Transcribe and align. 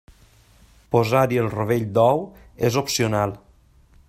Posar-hi 0.95 1.39
el 1.43 1.51
rovell 1.57 1.87
d'ou 1.99 2.25
és 2.71 2.83
opcional. 2.85 3.39